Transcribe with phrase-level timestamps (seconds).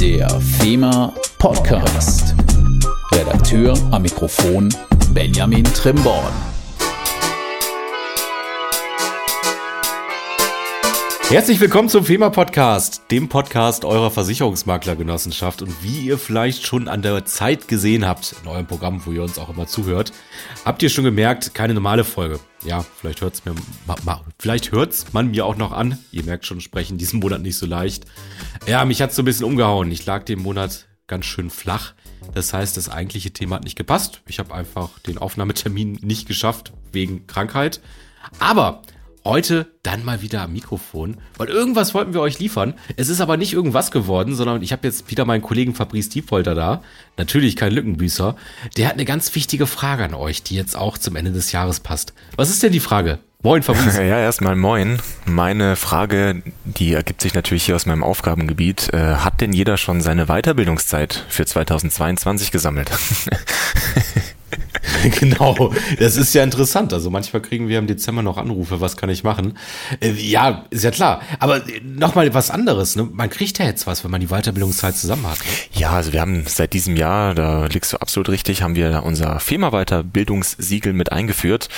[0.00, 2.34] Der FEMA Podcast.
[3.12, 4.74] Redakteur am Mikrofon
[5.12, 6.32] Benjamin Trimborn.
[11.28, 15.60] Herzlich willkommen zum FEMA Podcast, dem Podcast eurer Versicherungsmaklergenossenschaft.
[15.60, 19.22] Und wie ihr vielleicht schon an der Zeit gesehen habt, in eurem Programm, wo ihr
[19.22, 20.14] uns auch immer zuhört,
[20.64, 22.40] habt ihr schon gemerkt, keine normale Folge.
[22.64, 23.54] Ja, vielleicht hört's mir,
[24.38, 25.98] vielleicht hört's man mir auch noch an.
[26.12, 28.04] Ihr merkt schon, sprechen diesen Monat nicht so leicht.
[28.66, 29.90] Ja, mich hat's so ein bisschen umgehauen.
[29.90, 31.94] Ich lag den Monat ganz schön flach.
[32.34, 34.22] Das heißt, das eigentliche Thema hat nicht gepasst.
[34.26, 37.80] Ich habe einfach den Aufnahmetermin nicht geschafft wegen Krankheit.
[38.38, 38.82] Aber
[39.24, 42.72] Heute dann mal wieder am Mikrofon, weil irgendwas wollten wir euch liefern.
[42.96, 46.54] Es ist aber nicht irgendwas geworden, sondern ich habe jetzt wieder meinen Kollegen Fabrice Diepolter
[46.54, 46.82] da.
[47.18, 48.34] Natürlich kein Lückenbüßer.
[48.78, 51.80] Der hat eine ganz wichtige Frage an euch, die jetzt auch zum Ende des Jahres
[51.80, 52.14] passt.
[52.36, 53.18] Was ist denn die Frage?
[53.42, 54.02] Moin, Fabrice.
[54.02, 55.00] Ja, erstmal moin.
[55.26, 58.92] Meine Frage, die ergibt sich natürlich hier aus meinem Aufgabengebiet.
[58.92, 62.90] Äh, hat denn jeder schon seine Weiterbildungszeit für 2022 gesammelt?
[65.20, 66.92] genau, das ist ja interessant.
[66.92, 69.56] Also manchmal kriegen wir im Dezember noch Anrufe, was kann ich machen?
[70.00, 71.22] Äh, ja, ist ja klar.
[71.38, 72.96] Aber äh, nochmal was anderes.
[72.96, 73.08] Ne?
[73.10, 75.38] Man kriegt ja jetzt was, wenn man die Weiterbildungszeit zusammen hat.
[75.38, 75.80] Ne?
[75.80, 79.40] Ja, also wir haben seit diesem Jahr, da liegst du absolut richtig, haben wir unser
[79.40, 81.68] FEMA-Weiterbildungssiegel mit eingeführt.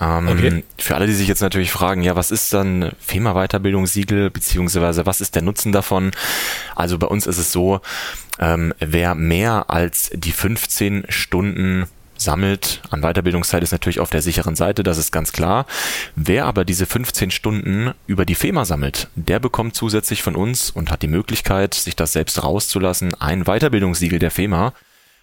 [0.00, 0.64] Ähm, okay.
[0.78, 5.34] Für alle, die sich jetzt natürlich fragen, ja, was ist dann FEMA-Weiterbildungssiegel, beziehungsweise was ist
[5.34, 6.12] der Nutzen davon?
[6.74, 7.80] Also bei uns ist es so,
[8.38, 11.86] ähm, wer mehr als die 15 Stunden
[12.20, 15.66] sammelt an Weiterbildungszeit ist natürlich auf der sicheren Seite, das ist ganz klar.
[16.16, 20.90] Wer aber diese 15 Stunden über die FEMA sammelt, der bekommt zusätzlich von uns und
[20.90, 24.72] hat die Möglichkeit, sich das selbst rauszulassen, ein Weiterbildungssiegel der FEMA.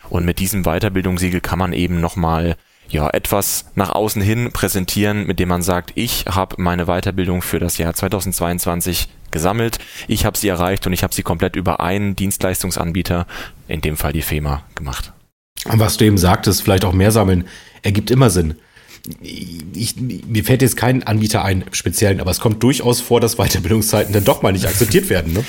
[0.09, 2.55] Und mit diesem Weiterbildungssiegel kann man eben nochmal
[2.89, 7.59] ja, etwas nach außen hin präsentieren, mit dem man sagt, ich habe meine Weiterbildung für
[7.59, 12.15] das Jahr 2022 gesammelt, ich habe sie erreicht und ich habe sie komplett über einen
[12.15, 13.27] Dienstleistungsanbieter,
[13.67, 15.11] in dem Fall die FEMA, gemacht.
[15.65, 17.47] Was du eben sagtest, vielleicht auch mehr sammeln,
[17.81, 18.55] ergibt immer Sinn.
[19.21, 24.11] Ich, mir fällt jetzt kein Anbieter ein, speziellen, aber es kommt durchaus vor, dass Weiterbildungszeiten
[24.13, 25.31] dann doch mal nicht akzeptiert werden.
[25.31, 25.45] Ne?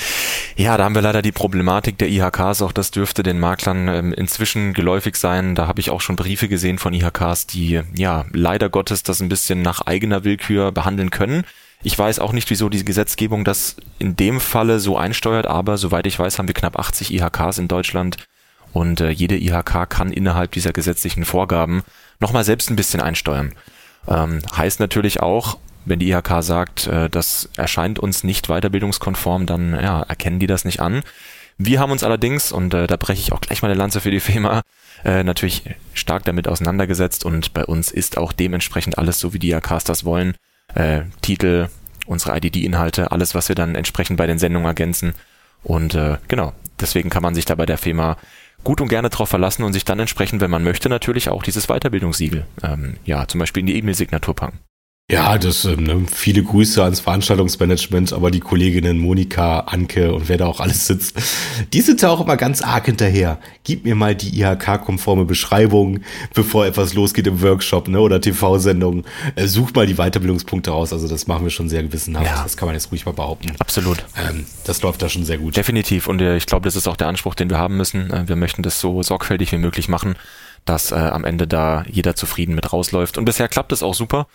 [0.57, 4.13] Ja, da haben wir leider die Problematik der IHKs, auch das dürfte den Maklern ähm,
[4.13, 5.57] inzwischen geläufig sein.
[5.57, 9.29] Da habe ich auch schon Briefe gesehen von IHKs, die ja leider Gottes das ein
[9.29, 11.43] bisschen nach eigener Willkür behandeln können.
[11.83, 16.07] Ich weiß auch nicht, wieso die Gesetzgebung das in dem Falle so einsteuert, aber soweit
[16.07, 18.17] ich weiß, haben wir knapp 80 IHKs in Deutschland
[18.73, 21.83] und äh, jede IHK kann innerhalb dieser gesetzlichen Vorgaben
[22.21, 23.55] nochmal selbst ein bisschen einsteuern.
[24.07, 29.73] Ähm, heißt natürlich auch, wenn die IHK sagt, äh, das erscheint uns nicht weiterbildungskonform, dann
[29.75, 31.03] ja, erkennen die das nicht an.
[31.57, 34.13] Wir haben uns allerdings, und äh, da breche ich auch gleich mal eine Lanze für
[34.13, 34.63] die FEMA,
[35.05, 39.51] äh, natürlich stark damit auseinandergesetzt und bei uns ist auch dementsprechend alles so, wie die
[39.51, 40.35] IHKs das wollen.
[40.75, 41.69] Äh, Titel,
[42.07, 45.15] unsere IDD-Inhalte, alles, was wir dann entsprechend bei den Sendungen ergänzen.
[45.63, 48.17] Und äh, genau, deswegen kann man sich da bei der FEMA
[48.65, 51.67] gut und gerne darauf verlassen und sich dann entsprechend, wenn man möchte, natürlich auch dieses
[51.67, 54.59] Weiterbildungssiegel, ähm, ja, zum Beispiel in die E-Mail-Signatur packen.
[55.11, 60.37] Ja, das ähm, ne, viele Grüße ans Veranstaltungsmanagement, aber die Kolleginnen Monika, Anke und wer
[60.37, 61.17] da auch alles sitzt,
[61.73, 63.39] die sind da auch immer ganz arg hinterher.
[63.65, 66.01] Gib mir mal die IHK-konforme Beschreibung,
[66.35, 69.05] bevor etwas losgeht im Workshop ne, oder TV-Sendung.
[69.35, 70.93] Äh, such mal die Weiterbildungspunkte raus.
[70.93, 72.27] Also das machen wir schon sehr gewissenhaft.
[72.27, 72.43] Ja.
[72.43, 73.53] Das kann man jetzt ruhig mal behaupten.
[73.61, 74.05] Absolut.
[74.29, 75.57] Ähm, das läuft da schon sehr gut.
[75.57, 76.07] Definitiv.
[76.07, 78.11] Und äh, ich glaube, das ist auch der Anspruch, den wir haben müssen.
[78.11, 80.17] Äh, wir möchten das so sorgfältig wie möglich machen,
[80.67, 83.17] dass äh, am Ende da jeder zufrieden mit rausläuft.
[83.17, 84.27] Und bisher klappt es auch super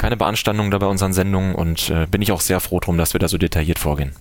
[0.00, 3.12] keine Beanstandung da bei unseren Sendungen und äh, bin ich auch sehr froh drum, dass
[3.12, 4.12] wir da so detailliert vorgehen.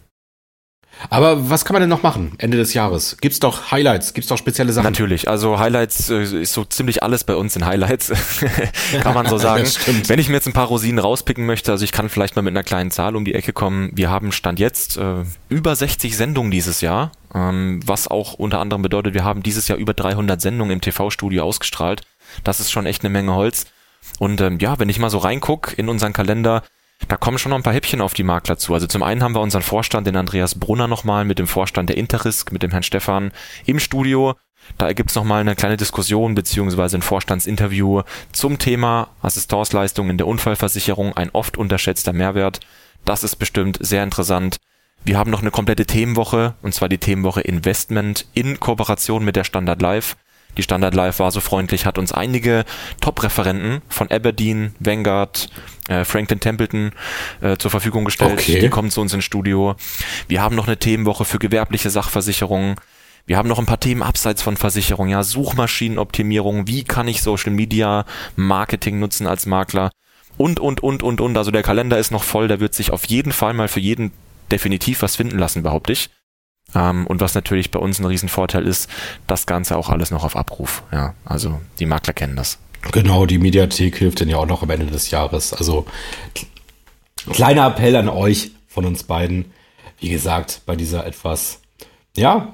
[1.10, 3.16] Aber was kann man denn noch machen Ende des Jahres?
[3.22, 4.84] Gibt's doch Highlights, gibt's doch spezielle Sachen?
[4.84, 8.12] Natürlich, also Highlights äh, ist so ziemlich alles bei uns in Highlights,
[9.02, 9.64] kann man so sagen.
[10.08, 12.52] Wenn ich mir jetzt ein paar Rosinen rauspicken möchte, also ich kann vielleicht mal mit
[12.52, 13.92] einer kleinen Zahl um die Ecke kommen.
[13.94, 18.82] Wir haben Stand jetzt äh, über 60 Sendungen dieses Jahr, ähm, was auch unter anderem
[18.82, 22.02] bedeutet, wir haben dieses Jahr über 300 Sendungen im TV-Studio ausgestrahlt.
[22.44, 23.68] Das ist schon echt eine Menge Holz.
[24.20, 26.64] Und ähm, ja, wenn ich mal so reinguck in unseren Kalender,
[27.08, 28.74] da kommen schon noch ein paar Häppchen auf die Makler zu.
[28.74, 31.98] Also zum einen haben wir unseren Vorstand, den Andreas Brunner nochmal mit dem Vorstand der
[31.98, 33.32] Interrisk, mit dem Herrn Stefan
[33.66, 34.36] im Studio.
[34.78, 38.04] Da ergibt es nochmal eine kleine Diskussion beziehungsweise ein Vorstandsinterview
[38.34, 42.60] zum Thema Assistanzleistungen in der Unfallversicherung, ein oft unterschätzter Mehrwert.
[43.06, 44.58] Das ist bestimmt sehr interessant.
[45.06, 49.46] Wir haben noch eine komplette Themenwoche, und zwar die Themenwoche Investment in Kooperation mit der
[49.46, 50.18] Standard Live.
[50.58, 52.66] Die Standard Live war so freundlich, hat uns einige
[53.02, 55.50] Top-Referenten von Aberdeen, Vanguard,
[55.88, 56.92] äh, Franklin Templeton
[57.42, 58.34] äh, zur Verfügung gestellt.
[58.34, 58.60] Okay.
[58.60, 59.76] Die kommen zu uns ins Studio.
[60.28, 62.76] Wir haben noch eine Themenwoche für gewerbliche Sachversicherungen.
[63.26, 67.52] Wir haben noch ein paar Themen abseits von Versicherung, ja, Suchmaschinenoptimierung, wie kann ich Social
[67.52, 68.06] Media
[68.36, 69.92] Marketing nutzen als Makler
[70.38, 71.38] und, und, und, und, und.
[71.38, 74.12] Also der Kalender ist noch voll, da wird sich auf jeden Fall mal für jeden
[74.52, 76.10] definitiv was finden lassen, behaupte ich.
[76.76, 78.90] Ähm, und was natürlich bei uns ein Riesenvorteil ist,
[79.28, 80.84] das Ganze auch alles noch auf Abruf.
[80.92, 82.60] Ja, also die Makler kennen das.
[82.92, 85.54] Genau, die Mediathek hilft dann ja auch noch am Ende des Jahres.
[85.54, 85.86] Also
[87.32, 89.46] kleiner Appell an euch von uns beiden.
[90.00, 91.60] Wie gesagt, bei dieser etwas,
[92.16, 92.54] ja,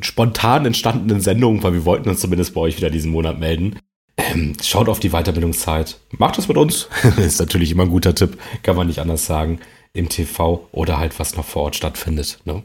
[0.00, 3.78] spontan entstandenen Sendung, weil wir wollten uns zumindest bei euch wieder diesen Monat melden.
[4.16, 5.98] Ähm, schaut auf die Weiterbildungszeit.
[6.10, 6.88] Macht das mit uns.
[7.16, 9.60] ist natürlich immer ein guter Tipp, kann man nicht anders sagen.
[9.94, 12.40] Im TV oder halt was noch vor Ort stattfindet.
[12.44, 12.62] Ne?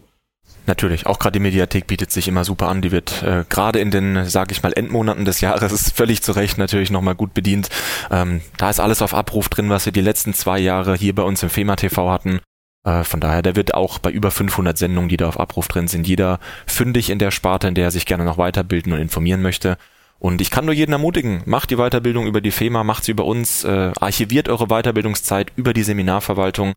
[0.68, 2.82] Natürlich, auch gerade die Mediathek bietet sich immer super an.
[2.82, 6.58] Die wird äh, gerade in den, sage ich mal, Endmonaten des Jahres völlig zu Recht
[6.58, 7.70] natürlich nochmal gut bedient.
[8.12, 11.24] Ähm, da ist alles auf Abruf drin, was wir die letzten zwei Jahre hier bei
[11.24, 12.42] uns im FEMA TV hatten.
[12.84, 15.88] Äh, von daher, der wird auch bei über 500 Sendungen, die da auf Abruf drin
[15.88, 19.42] sind, jeder fündig in der Sparte, in der er sich gerne noch weiterbilden und informieren
[19.42, 19.78] möchte.
[20.20, 23.24] Und ich kann nur jeden ermutigen, macht die Weiterbildung über die FEMA, macht sie über
[23.24, 26.74] uns, äh, archiviert eure Weiterbildungszeit über die Seminarverwaltung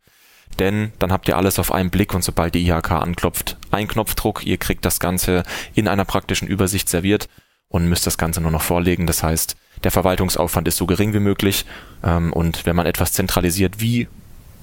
[0.59, 4.47] denn dann habt ihr alles auf einen Blick und sobald die IHK anklopft, ein Knopfdruck,
[4.47, 5.43] ihr kriegt das Ganze
[5.75, 7.29] in einer praktischen Übersicht serviert
[7.69, 9.07] und müsst das Ganze nur noch vorlegen.
[9.07, 11.65] Das heißt, der Verwaltungsaufwand ist so gering wie möglich
[12.05, 14.09] ähm, und wenn man etwas zentralisiert wie,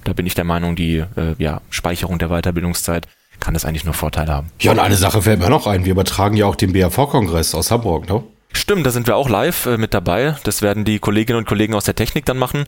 [0.04, 3.08] da bin ich der Meinung, die äh, ja, Speicherung der Weiterbildungszeit,
[3.40, 4.50] kann das eigentlich nur Vorteile haben.
[4.60, 5.84] Ja, und eine Sache fällt mir noch ein.
[5.84, 8.22] Wir übertragen ja auch den BAV-Kongress aus Hamburg, ne?
[8.52, 10.36] Stimmt, da sind wir auch live äh, mit dabei.
[10.44, 12.64] Das werden die Kolleginnen und Kollegen aus der Technik dann machen.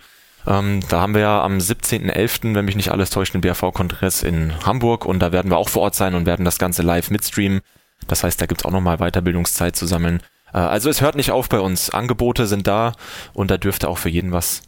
[0.50, 4.52] Ähm, da haben wir ja am 17.11., wenn mich nicht alles täuscht, den BAV-Kongress in
[4.66, 7.60] Hamburg und da werden wir auch vor Ort sein und werden das Ganze live mitstreamen.
[8.08, 10.20] Das heißt, da gibt's auch nochmal Weiterbildungszeit zu sammeln.
[10.52, 11.90] Äh, also es hört nicht auf bei uns.
[11.90, 12.94] Angebote sind da
[13.32, 14.62] und da dürfte auch für jeden was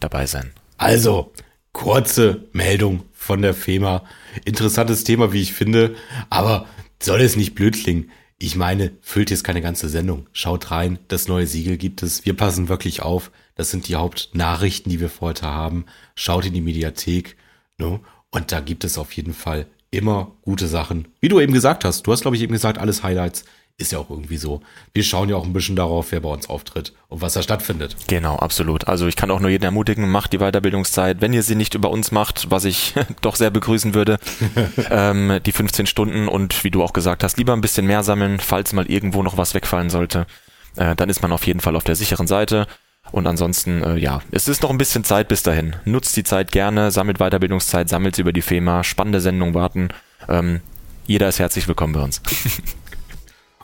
[0.00, 0.52] dabei sein.
[0.76, 1.32] Also,
[1.72, 4.02] kurze Meldung von der FEMA.
[4.44, 5.94] Interessantes Thema, wie ich finde,
[6.28, 6.66] aber
[7.00, 8.10] soll es nicht blöd klingen.
[8.42, 10.26] Ich meine, füllt jetzt keine ganze Sendung.
[10.32, 12.26] Schaut rein, das neue Siegel gibt es.
[12.26, 13.30] Wir passen wirklich auf.
[13.54, 15.84] Das sind die Hauptnachrichten, die wir für heute haben.
[16.16, 17.36] Schaut in die Mediathek.
[17.78, 18.00] Ne?
[18.32, 21.06] Und da gibt es auf jeden Fall immer gute Sachen.
[21.20, 23.44] Wie du eben gesagt hast, du hast, glaube ich, eben gesagt, alles Highlights.
[23.78, 24.60] Ist ja auch irgendwie so.
[24.92, 27.96] Wir schauen ja auch ein bisschen darauf, wer bei uns auftritt und was da stattfindet.
[28.06, 28.86] Genau, absolut.
[28.86, 31.20] Also ich kann auch nur jeden ermutigen, macht die Weiterbildungszeit.
[31.20, 34.18] Wenn ihr sie nicht über uns macht, was ich doch sehr begrüßen würde,
[34.90, 38.40] ähm, die 15 Stunden und wie du auch gesagt hast, lieber ein bisschen mehr sammeln,
[38.40, 40.26] falls mal irgendwo noch was wegfallen sollte.
[40.76, 42.66] Äh, dann ist man auf jeden Fall auf der sicheren Seite.
[43.10, 45.74] Und ansonsten, äh, ja, es ist noch ein bisschen Zeit bis dahin.
[45.84, 49.88] Nutzt die Zeit gerne, sammelt Weiterbildungszeit, sammelt sie über die FEMA, spannende Sendungen warten.
[50.28, 50.60] Ähm,
[51.06, 52.22] jeder ist herzlich willkommen bei uns.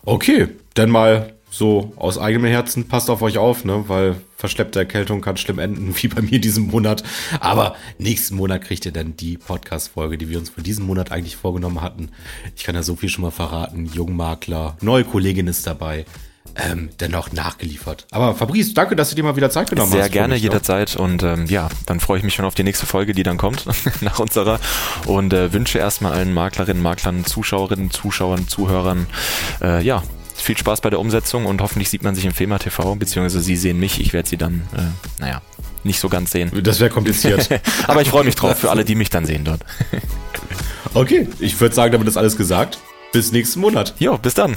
[0.09, 3.85] okay, dann mal so aus eigenem Herzen, passt auf euch auf, ne?
[3.89, 7.03] weil verschleppte Erkältung kann schlimm enden, wie bei mir diesen Monat.
[7.41, 11.37] Aber nächsten Monat kriegt ihr dann die Podcast-Folge, die wir uns für diesen Monat eigentlich
[11.37, 12.11] vorgenommen hatten.
[12.57, 13.87] Ich kann ja so viel schon mal verraten.
[13.87, 16.05] Jungmakler, neue Kollegin ist dabei
[16.57, 18.07] ähm, dennoch nachgeliefert.
[18.11, 20.07] Aber Fabrice, danke, dass du dir mal wieder Zeit genommen Sehr hast.
[20.07, 20.95] Sehr gerne, mich, jederzeit.
[20.95, 21.01] Ja.
[21.01, 23.65] Und ähm, ja, dann freue ich mich schon auf die nächste Folge, die dann kommt,
[24.01, 24.61] nach unserer.
[25.07, 29.07] Und äh, wünsche erstmal allen Maklerinnen, Maklern, Zuschauerinnen, Zuschauern, Zuhörern,
[29.63, 30.03] äh, ja,
[30.35, 33.57] viel Spaß bei der Umsetzung und hoffentlich sieht man sich im FEMA TV, beziehungsweise Sie
[33.57, 34.01] sehen mich.
[34.01, 35.43] Ich werde Sie dann, äh, naja,
[35.85, 36.51] nicht so ganz sehen.
[36.63, 37.49] Das wäre kompliziert.
[37.87, 39.61] Aber ich freue mich drauf für alle, die mich dann sehen dort.
[40.95, 42.79] okay, ich würde sagen, damit ist alles gesagt.
[43.13, 43.95] Bis nächsten Monat.
[43.99, 44.57] Jo, bis dann.